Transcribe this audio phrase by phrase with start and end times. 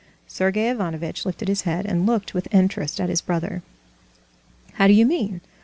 [0.25, 3.61] Sergey Ivanovitch lifted his head, and looked with interest at his brother.
[4.77, 5.41] "How do you mean?